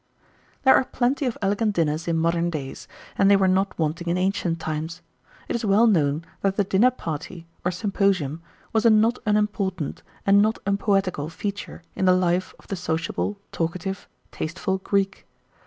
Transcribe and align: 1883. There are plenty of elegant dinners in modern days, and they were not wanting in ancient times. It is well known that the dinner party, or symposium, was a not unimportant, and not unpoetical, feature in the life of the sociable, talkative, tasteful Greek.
1883. 0.63 0.63
There 0.63 0.81
are 0.81 0.97
plenty 0.97 1.25
of 1.27 1.37
elegant 1.43 1.75
dinners 1.75 2.07
in 2.07 2.17
modern 2.17 2.49
days, 2.49 2.87
and 3.19 3.29
they 3.29 3.35
were 3.35 3.47
not 3.47 3.77
wanting 3.77 4.07
in 4.07 4.17
ancient 4.17 4.59
times. 4.59 5.03
It 5.47 5.55
is 5.55 5.63
well 5.63 5.85
known 5.85 6.25
that 6.41 6.55
the 6.55 6.63
dinner 6.63 6.89
party, 6.89 7.45
or 7.63 7.69
symposium, 7.69 8.41
was 8.73 8.83
a 8.83 8.89
not 8.89 9.19
unimportant, 9.27 10.01
and 10.25 10.41
not 10.41 10.57
unpoetical, 10.65 11.29
feature 11.29 11.83
in 11.95 12.05
the 12.05 12.13
life 12.15 12.51
of 12.57 12.65
the 12.69 12.75
sociable, 12.75 13.37
talkative, 13.51 14.07
tasteful 14.31 14.79
Greek. 14.79 15.27